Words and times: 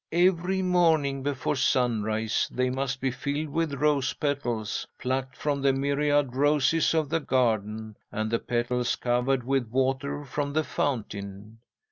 Every 0.13 0.63
morning 0.63 1.21
before 1.21 1.55
sunrise, 1.55 2.49
they 2.51 2.71
must 2.71 2.99
be 3.01 3.11
filled 3.11 3.49
with 3.49 3.75
rose 3.75 4.13
petals, 4.13 4.87
plucked 4.97 5.37
from 5.37 5.61
the 5.61 5.73
myriad 5.73 6.35
roses 6.35 6.95
of 6.95 7.07
the 7.09 7.19
garden, 7.19 7.95
and 8.11 8.31
the 8.31 8.39
petals 8.39 8.95
covered 8.95 9.43
with 9.43 9.67
water 9.67 10.25
from 10.25 10.53
the 10.53 10.63
fountain." 10.63 11.59